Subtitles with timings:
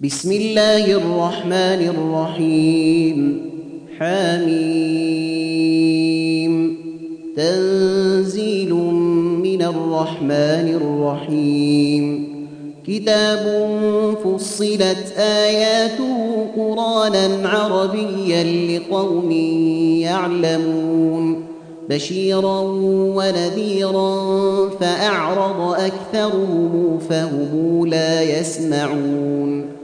[0.00, 3.50] بسم الله الرحمن الرحيم.
[3.98, 4.54] حميم.
[7.36, 8.74] تنزيل
[9.42, 12.28] من الرحمن الرحيم.
[12.86, 13.68] كتاب
[14.24, 19.30] فصلت آياته قرانا عربيا لقوم
[20.00, 21.44] يعلمون.
[21.88, 22.60] بشيرا
[23.16, 24.24] ونذيرا
[24.80, 29.83] فأعرض أكثرهم فهم لا يسمعون.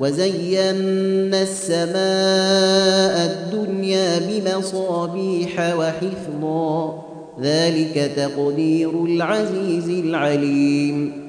[0.00, 7.04] وزينا السماء الدنيا بمصابيح وحفظا.
[7.42, 11.24] ذلك تقدير العزيز العليم.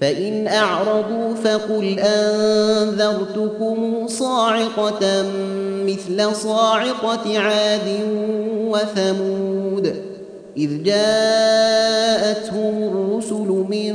[0.00, 5.24] فإن أعرضوا فقل أنذرتكم صاعقة
[5.86, 8.00] مثل صاعقة عاد
[8.56, 9.94] وثمود.
[10.56, 13.94] إذ جاءتهم الرسل من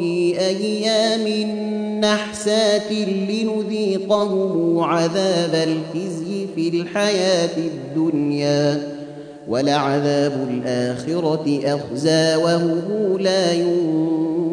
[0.00, 1.28] في أيام
[2.00, 2.92] نحسات
[3.28, 8.82] لنذيقهم عذاب الخزي في الحياة الدنيا
[9.48, 13.52] ولعذاب الآخرة أخزى وهم لا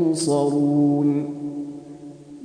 [0.10, 1.37] ينصرون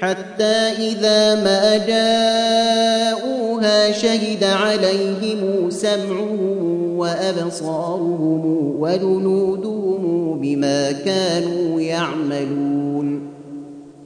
[0.00, 3.40] حتى إذا ما جاءوها
[3.92, 13.29] شهد عليهم سمعهم وأبصارهم وجنودهم بما كانوا يعملون.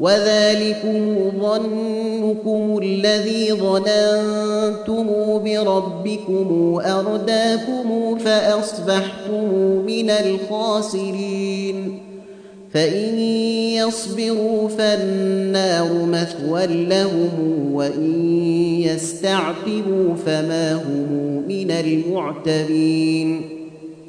[0.00, 5.06] وذلكم ظنكم الذي ظننتم
[5.44, 9.54] بربكم أرداكم فأصبحتم
[9.86, 11.98] من الخاسرين.
[12.74, 13.18] فإن
[13.78, 17.30] يصبروا فالنار مثوى لهم
[17.72, 18.34] وإن
[18.82, 23.59] يستعتبوا فما هم من المعتبين.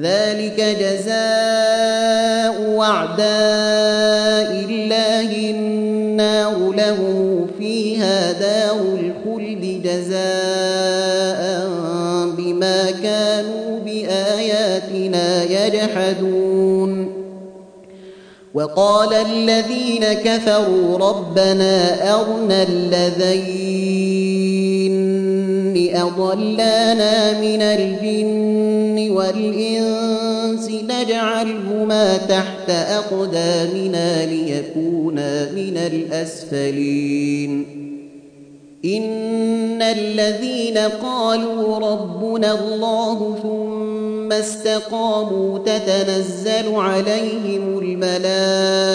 [0.00, 6.98] ذلك جزاء اعداء الله النار له
[7.58, 11.40] فيها دار الخلد جزاء
[12.38, 17.12] بما كانوا بآياتنا يجحدون.
[18.54, 23.78] وقال الذين كفروا ربنا أرنا الذين
[26.02, 37.66] أضلانا من الجن والإنس نجعلهما تحت أقدامنا ليكونا من الأسفلين.
[38.84, 43.77] إن الذين قالوا ربنا الله ثم
[44.32, 48.86] استقاموا تتنزل عليهم الملائكة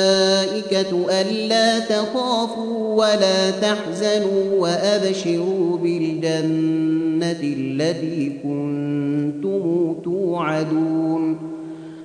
[1.21, 11.52] ألا تخافوا ولا تحزنوا وأبشروا بالجنة التي كنتم توعدون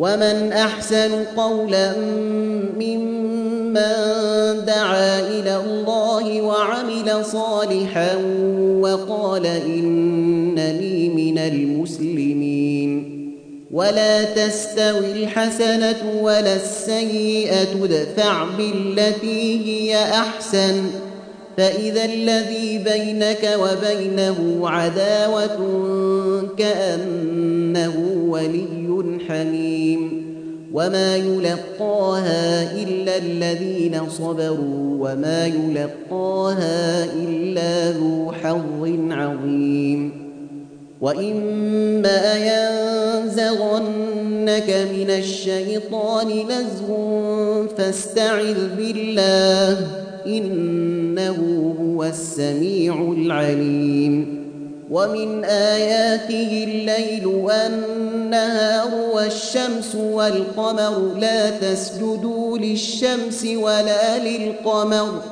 [0.00, 1.92] ومن أحسن قولا
[2.80, 3.74] ممن
[4.66, 8.16] دعا إلى الله وعمل صالحا
[8.80, 13.20] وقال إنني من المسلمين
[13.70, 20.84] ولا تستوي الحسنة ولا السيئة ادفع بالتي هي أحسن
[21.56, 25.58] فإذا الذي بينك وبينه عداوة
[26.58, 30.30] كأنه ولي حميم
[30.72, 40.30] وما يلقاها إلا الذين صبروا وما يلقاها إلا ذو حظ عظيم
[41.00, 42.34] وإما
[43.16, 43.90] ينزغنك
[44.92, 46.88] من الشيطان نزغ
[47.76, 51.38] فاستعذ بالله إنه
[51.80, 54.40] هو السميع العليم.
[54.90, 65.22] ومن آياته الليل والنهار والشمس والقمر لا تسجدوا للشمس ولا للقمر.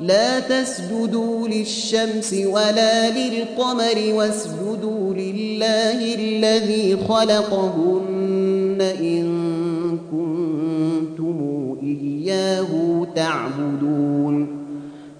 [0.00, 9.26] لا تسجدوا للشمس ولا للقمر واسجدوا لله الذي خلقهن إن
[10.10, 11.38] كنتم
[11.82, 14.07] إياه تعبدون.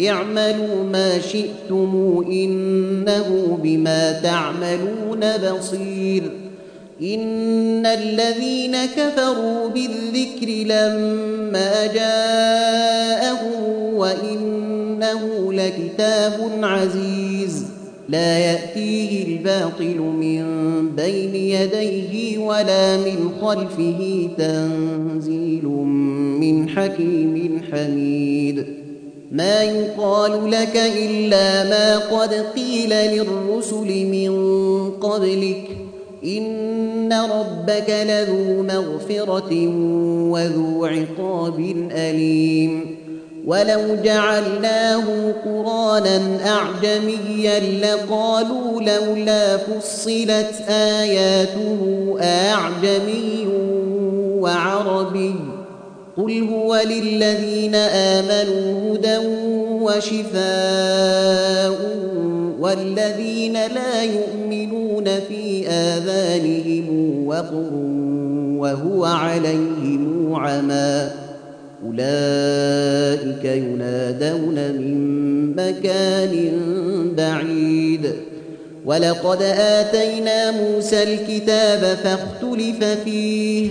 [0.00, 6.22] اعملوا ما شئتم إنه بما تعملون بصير.
[7.02, 17.64] إن الذين كفروا بالذكر لما جاءهم وإنه لكتاب عزيز.
[18.08, 20.44] لا يأتيه الباطل من
[20.96, 25.64] بين يديه ولا من خلفه تنزيل
[26.40, 28.83] من حكيم حميد.
[29.34, 34.32] ما يقال لك إلا ما قد قيل للرسل من
[34.90, 35.70] قبلك.
[36.24, 39.68] إن ربك لذو مغفرة
[40.30, 42.96] وذو عقاب أليم.
[43.46, 51.78] ولو جعلناه قرانا أعجميا لقالوا لولا فصلت آياته
[52.20, 53.46] أعجمي
[54.40, 55.53] وعربي.
[56.16, 59.18] قل هو للذين آمنوا هدى
[59.82, 60.34] وشفاء
[62.60, 66.86] والذين لا يؤمنون في آذانهم
[67.26, 67.72] وقر
[68.58, 71.10] وهو عليهم عمى
[71.86, 76.50] أولئك ينادون من مكان
[77.16, 78.12] بعيد
[78.84, 83.70] ولقد آتينا موسى الكتاب فاختلف فيه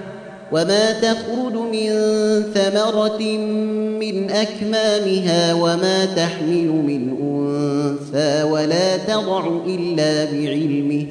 [0.51, 1.89] وما تخرج من
[2.53, 3.21] ثمرة
[3.99, 11.05] من أكمامها وما تحمل من أنثى ولا تضع إلا بعلمه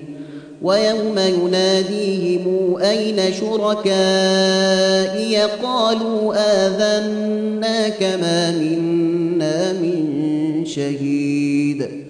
[0.62, 12.09] ويوم يناديهم أين شركائي قالوا آذناك ما منا من شهيد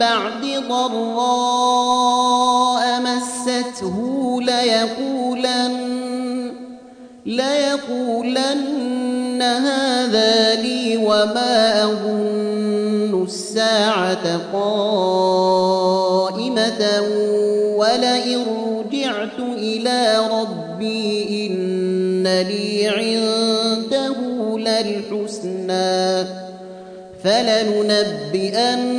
[0.00, 1.80] بعد ضراء
[3.00, 3.96] مسته
[4.42, 5.78] ليقولن
[7.26, 8.78] ليقولن
[9.42, 15.88] هذا لي وما أظن الساعة قائمة
[17.76, 24.16] ولئن رجعت إلى ربي إن لي عنده
[24.58, 26.24] للحسنى
[27.24, 28.98] فلننبئن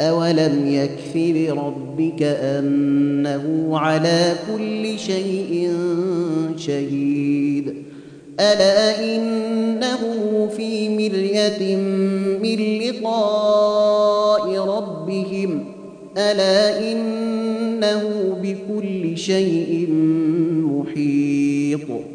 [0.00, 5.70] أولم يكف بربك أنه على كل شيء
[6.56, 7.74] شهيد
[8.40, 10.00] ألا إنه
[10.56, 11.76] في مرية
[12.42, 15.64] من لقاء ربهم
[16.18, 19.88] ألا إنه بكل شيء
[20.62, 22.13] محيط